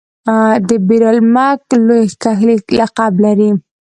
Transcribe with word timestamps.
دبیر 0.67 1.03
المک 1.11 1.61
لوی 1.85 2.03
کښلی 2.21 2.57
لقب 2.77 3.13
لري. 3.23 3.49